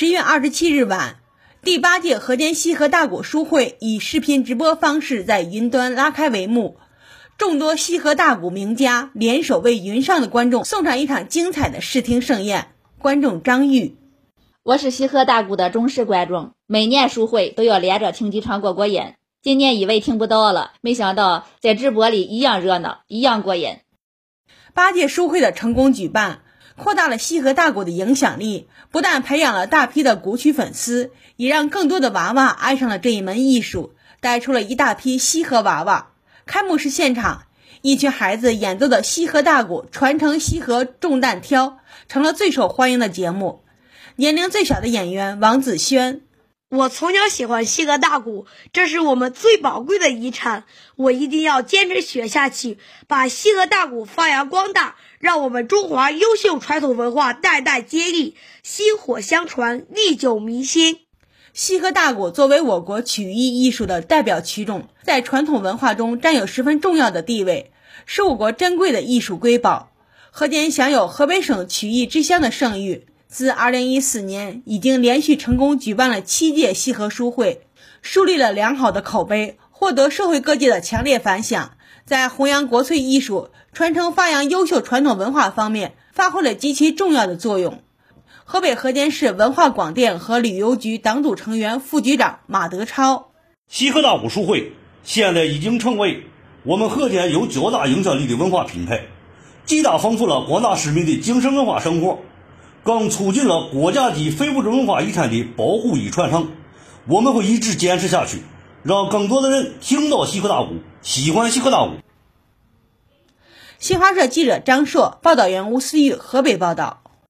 [0.00, 1.16] 十月二十七日晚，
[1.62, 6.78] 第八届河间西河大鼓书会以视频直播方式在云端拉开帷幕。
[7.36, 12.68] 众多西河大鼓名家联手为云上的观众送上一场精彩的视听盛宴。
[12.98, 13.98] 观众张玉，
[14.62, 19.02] 我是西河大鼓的忠实观众，每年书会都要连着听几场过过瘾。
[19.42, 23.76] 今年以为听不到了，没想到在直播里一样热闹，一样过瘾。
[24.72, 26.40] 八届书会的成功举办。
[26.82, 36.08] 扩大了西河大鼓的影响力，不但培养了大批的鼓曲粉丝，也让更多的娃娃爱上了这一门艺术，带出了一大批西河娃娃。
[36.46, 37.42] 开幕式现场，
[37.82, 43.62] 一群孩子演奏的西河大鼓传承西河重担挑，成了最受欢迎的节目。
[44.16, 46.22] 年龄最小的演员王子轩，
[46.70, 52.78] 我从小喜欢西河大鼓，这是我们最宝贵的遗产，我一定要坚持学下去，
[53.08, 54.94] 把西河大鼓发扬光大。
[55.18, 61.00] 让我们中华优秀传统文化代代接力，薪火相传，历久弥新。
[61.52, 67.72] 西河大鼓作为我国曲艺艺术的代表曲种，在传统文化中占有十分重要的地位，
[68.06, 69.90] 是我国珍贵的艺术瑰宝。
[70.30, 77.62] 河间享有河北省曲艺之乡的盛誉，自2014年已经连续成功举办了七届西河书会，
[78.02, 81.70] 树立了良好的口碑，获得社会各界的强烈反响。
[82.04, 87.84] 在弘扬国粹艺术、传承发扬优秀传统文化方面，发挥了极其重要的作用。
[88.44, 93.30] 河北河间市文化广电和旅游局党组成员、副局长马德超：
[93.68, 94.72] 西河大鼓书会
[95.04, 96.24] 现在已经成为
[96.64, 99.02] 我们河间有较大影响力的文化品牌，
[99.64, 102.18] 极大丰富了广大市民的精神文化生活，
[102.82, 106.50] 更促进了国家级非物质文化遗产的保护与传承。
[107.06, 108.42] 我们会一直坚持下去。
[108.82, 111.96] 让更多的人听到西河大鼓，喜欢西河大鼓。
[113.78, 117.02] 新华社记者张硕，报道员吴思玉，河北报道。